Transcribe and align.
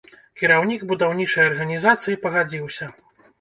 Кіраўнік 0.39 0.85
будаўнічай 0.91 1.45
арганізацыі 1.51 2.19
пагадзіўся. 2.25 2.91